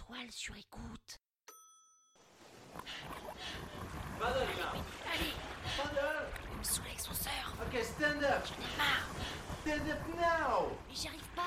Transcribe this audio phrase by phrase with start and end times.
[0.00, 1.18] Étoile sur écoute.
[4.22, 5.32] Allez,
[6.52, 7.54] il me saoule avec son sœur.
[7.66, 8.46] Okay, stand up.
[8.46, 9.08] J'en ai marre.
[9.60, 10.68] Stand up now.
[10.88, 11.42] Mais j'y arrive pas.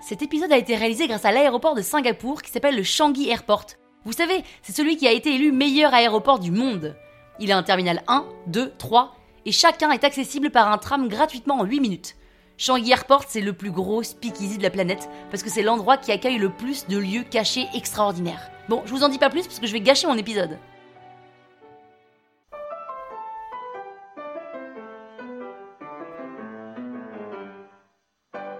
[0.00, 3.66] Cet épisode a été réalisé grâce à l'aéroport de Singapour qui s'appelle le Changi Airport.
[4.04, 6.96] Vous savez, c'est celui qui a été élu meilleur aéroport du monde.
[7.40, 11.58] Il a un terminal 1, 2, 3 et chacun est accessible par un tram gratuitement
[11.58, 12.16] en 8 minutes.
[12.60, 16.12] Changi Airport, c'est le plus gros speakeasy de la planète parce que c'est l'endroit qui
[16.12, 18.50] accueille le plus de lieux cachés extraordinaires.
[18.68, 20.58] Bon, je vous en dis pas plus parce que je vais gâcher mon épisode.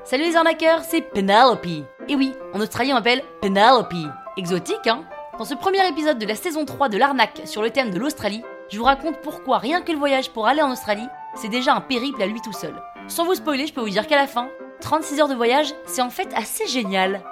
[0.04, 1.66] Salut les arnaqueurs, c'est Penelope.
[2.08, 3.92] Et oui, en Australie on m'appelle Penelope.
[4.38, 5.04] Exotique, hein?
[5.38, 8.42] Dans ce premier épisode de la saison 3 de l'arnaque sur le thème de l'Australie,
[8.70, 11.82] je vous raconte pourquoi rien que le voyage pour aller en Australie, c'est déjà un
[11.82, 12.74] périple à lui tout seul.
[13.10, 14.48] Sans vous spoiler, je peux vous dire qu'à la fin,
[14.82, 17.24] 36 heures de voyage, c'est en fait assez génial.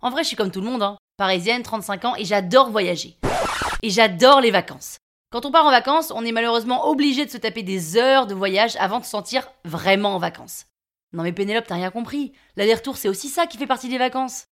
[0.00, 0.96] En vrai, je suis comme tout le monde, hein.
[1.16, 3.18] Parisienne, 35 ans, et j'adore voyager.
[3.82, 4.98] Et j'adore les vacances.
[5.32, 8.34] Quand on part en vacances, on est malheureusement obligé de se taper des heures de
[8.34, 10.66] voyage avant de se sentir vraiment en vacances.
[11.12, 12.32] Non mais Pénélope, t'as rien compris.
[12.56, 14.44] L'aller-retour, c'est aussi ça qui fait partie des vacances.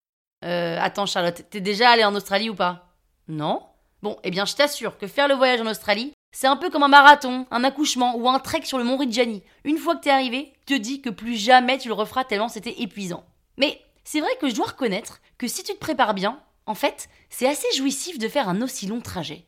[0.44, 2.88] Euh, attends Charlotte, t'es déjà allée en Australie ou pas?
[3.28, 3.62] Non?
[4.02, 6.82] Bon, eh bien je t'assure que faire le voyage en Australie, c'est un peu comme
[6.82, 9.42] un marathon, un accouchement ou un trek sur le mont Ridjani.
[9.64, 12.80] Une fois que t'es arrivé, te dis que plus jamais tu le referas tellement c'était
[12.80, 13.24] épuisant.
[13.56, 17.08] Mais c'est vrai que je dois reconnaître que si tu te prépares bien, en fait,
[17.28, 19.44] c'est assez jouissif de faire un aussi long trajet.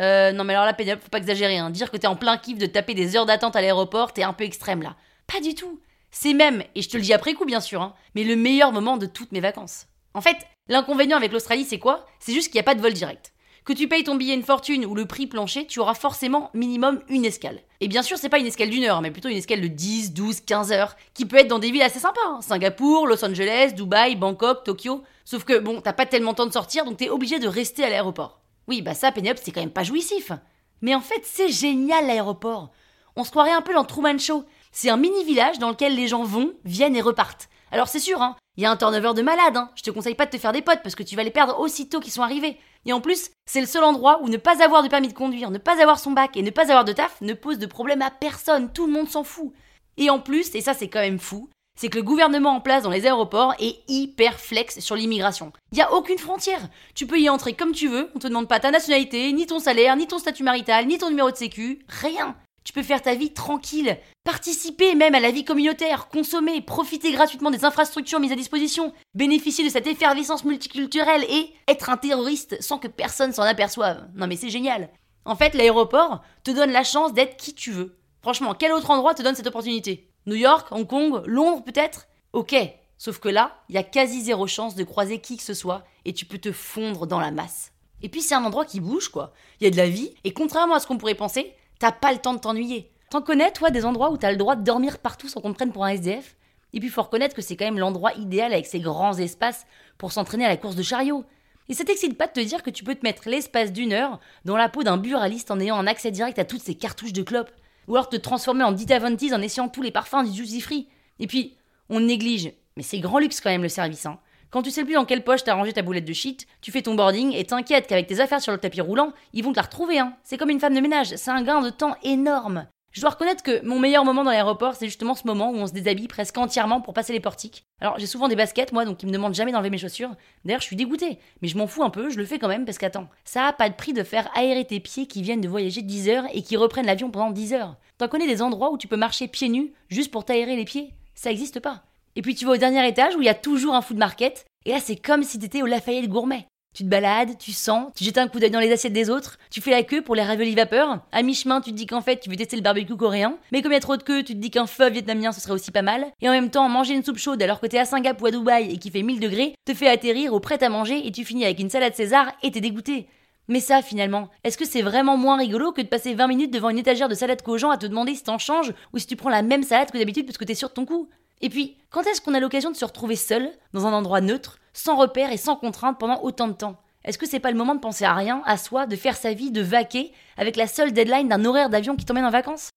[0.00, 1.70] Euh, non mais alors là, Pénélope, faut pas exagérer, hein.
[1.70, 4.32] Dire que t'es en plein kiff de taper des heures d'attente à l'aéroport, t'es un
[4.32, 4.96] peu extrême là.
[5.26, 5.80] Pas du tout.
[6.10, 8.72] C'est même, et je te le dis après coup bien sûr, hein, mais le meilleur
[8.72, 9.86] moment de toutes mes vacances.
[10.14, 10.36] En fait,
[10.68, 12.06] l'inconvénient avec l'Australie, c'est quoi?
[12.20, 13.32] C'est juste qu'il n'y a pas de vol direct.
[13.64, 17.00] Que tu payes ton billet une fortune ou le prix plancher, tu auras forcément minimum
[17.08, 17.60] une escale.
[17.80, 20.14] Et bien sûr, c'est pas une escale d'une heure, mais plutôt une escale de 10,
[20.14, 22.20] 12, 15 heures, qui peut être dans des villes assez sympas.
[22.26, 22.40] hein.
[22.40, 25.04] Singapour, Los Angeles, Dubaï, Bangkok, Tokyo.
[25.24, 27.84] Sauf que bon, t'as pas tellement de temps de sortir, donc t'es obligé de rester
[27.84, 28.40] à l'aéroport.
[28.66, 30.32] Oui, bah ça, Pénélope, c'est quand même pas jouissif.
[30.80, 32.72] Mais en fait, c'est génial l'aéroport.
[33.14, 34.44] On se croirait un peu dans Truman Show.
[34.72, 37.48] C'est un mini village dans lequel les gens vont, viennent et repartent.
[37.70, 39.70] Alors c'est sûr, hein, il y a un turnover de malade, hein.
[39.74, 41.58] Je te conseille pas de te faire des potes parce que tu vas les perdre
[41.58, 42.58] aussitôt qu'ils sont arrivés.
[42.84, 45.50] Et en plus, c'est le seul endroit où ne pas avoir de permis de conduire,
[45.50, 48.02] ne pas avoir son bac et ne pas avoir de taf ne pose de problème
[48.02, 48.72] à personne.
[48.72, 49.52] Tout le monde s'en fout.
[49.96, 51.48] Et en plus, et ça c'est quand même fou,
[51.78, 55.52] c'est que le gouvernement en place dans les aéroports est hyper flex sur l'immigration.
[55.72, 56.68] Il y a aucune frontière.
[56.94, 59.58] Tu peux y entrer comme tu veux, on te demande pas ta nationalité, ni ton
[59.58, 62.36] salaire, ni ton statut marital, ni ton numéro de sécu, rien.
[62.64, 67.50] Tu peux faire ta vie tranquille, participer même à la vie communautaire, consommer, profiter gratuitement
[67.50, 72.78] des infrastructures mises à disposition, bénéficier de cette effervescence multiculturelle et être un terroriste sans
[72.78, 74.08] que personne s'en aperçoive.
[74.14, 74.90] Non mais c'est génial.
[75.24, 77.98] En fait, l'aéroport te donne la chance d'être qui tu veux.
[78.22, 80.08] Franchement, quel autre endroit te donne cette opportunité?
[80.26, 82.06] New York, Hong Kong, Londres peut-être?
[82.32, 82.54] Ok.
[82.96, 85.84] Sauf que là, il y a quasi zéro chance de croiser qui que ce soit
[86.04, 87.72] et tu peux te fondre dans la masse.
[88.00, 89.32] Et puis c'est un endroit qui bouge quoi.
[89.60, 92.12] Il y a de la vie et contrairement à ce qu'on pourrait penser, t'as pas
[92.12, 92.92] le temps de t'ennuyer.
[93.10, 95.56] T'en connais toi des endroits où t'as le droit de dormir partout sans qu'on te
[95.56, 96.36] prenne pour un SDF
[96.72, 99.66] Et puis faut reconnaître que c'est quand même l'endroit idéal avec ses grands espaces
[99.98, 101.24] pour s'entraîner à la course de chariot.
[101.68, 104.20] Et ça t'excite pas de te dire que tu peux te mettre l'espace d'une heure
[104.44, 107.24] dans la peau d'un buraliste en ayant un accès direct à toutes ces cartouches de
[107.24, 107.50] clopes?
[107.88, 110.60] Ou alors te transformer en Dita Von Teese en essayant tous les parfums du Juicy
[110.60, 110.86] Free?
[111.18, 111.56] Et puis,
[111.88, 114.06] on néglige, mais c'est grand luxe quand même le service.
[114.06, 114.20] Hein.
[114.52, 116.82] Quand tu sais plus dans quelle poche t'as rangé ta boulette de shit, tu fais
[116.82, 119.62] ton boarding et t'inquiètes qu'avec tes affaires sur le tapis roulant, ils vont te la
[119.62, 119.98] retrouver.
[119.98, 120.12] Hein.
[120.24, 122.66] C'est comme une femme de ménage, c'est un gain de temps énorme.
[122.92, 125.66] Je dois reconnaître que mon meilleur moment dans l'aéroport, c'est justement ce moment où on
[125.66, 127.64] se déshabille presque entièrement pour passer les portiques.
[127.80, 130.14] Alors j'ai souvent des baskets, moi, donc ils me demandent jamais d'enlever mes chaussures.
[130.44, 132.66] D'ailleurs, je suis dégoûtée, mais je m'en fous un peu, je le fais quand même
[132.66, 135.48] parce qu'attends, ça a pas de prix de faire aérer tes pieds qui viennent de
[135.48, 137.76] voyager 10 heures et qui reprennent l'avion pendant 10 heures.
[137.96, 140.92] T'en connais des endroits où tu peux marcher pieds nus juste pour t'aérer les pieds?
[141.14, 141.84] Ça existe pas.
[142.16, 144.44] Et puis tu vas au dernier étage où il y a toujours un food market,
[144.64, 146.46] et là c'est comme si t'étais au Lafayette Gourmet.
[146.74, 149.38] Tu te balades, tu sens, tu jettes un coup d'œil dans les assiettes des autres,
[149.50, 151.00] tu fais la queue pour les raviolis vapeur.
[151.12, 153.36] À mi-chemin, tu te dis qu'en fait, tu veux tester le barbecue coréen.
[153.52, 155.40] Mais comme il y a trop de queue, tu te dis qu'un feu vietnamien, ce
[155.42, 156.06] serait aussi pas mal.
[156.22, 158.30] Et en même temps, manger une soupe chaude alors que t'es à Singapour ou à
[158.30, 161.26] Dubaï et qui fait 1000 degrés, te fait atterrir au prêt à manger et tu
[161.26, 163.06] finis avec une salade César et t'es dégoûté.
[163.48, 166.70] Mais ça, finalement, est-ce que c'est vraiment moins rigolo que de passer 20 minutes devant
[166.70, 169.28] une étagère de salade Cogent à te demander si t'en changes ou si tu prends
[169.28, 171.10] la même salade que d'habitude parce que t'es sûr ton coup?
[171.42, 174.58] Et puis, quand est-ce qu'on a l'occasion de se retrouver seul, dans un endroit neutre,
[174.72, 176.76] sans repère et sans contrainte pendant autant de temps?
[177.04, 179.32] Est-ce que c'est pas le moment de penser à rien, à soi, de faire sa
[179.32, 182.70] vie, de vaquer, avec la seule deadline d'un horaire d'avion qui t'emmène en vacances?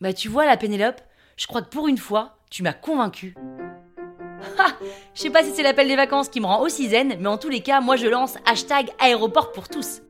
[0.00, 1.00] Bah tu vois la Pénélope,
[1.36, 3.34] je crois que pour une fois, tu m'as convaincu.
[4.58, 4.66] Ha
[5.14, 7.38] Je sais pas si c'est l'appel des vacances qui me rend aussi zen, mais en
[7.38, 10.02] tous les cas, moi je lance hashtag aéroport pour tous.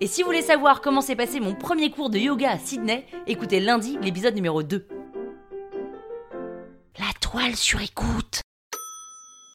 [0.00, 3.06] Et si vous voulez savoir comment s'est passé mon premier cours de yoga à Sydney,
[3.26, 4.95] écoutez lundi l'épisode numéro 2.
[7.54, 8.40] Sur écoute.